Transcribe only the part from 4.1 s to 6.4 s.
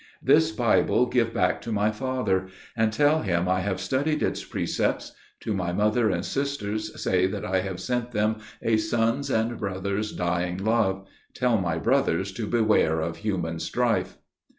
its precepts: to my mother and